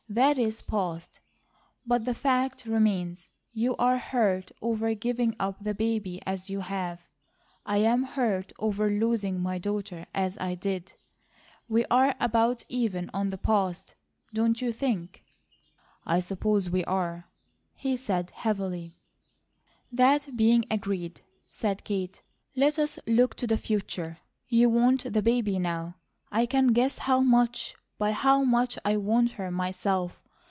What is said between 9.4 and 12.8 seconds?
daughter as I did; we are about